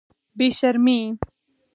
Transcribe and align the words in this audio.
بې 0.37 0.47
شرمې. 0.57 0.99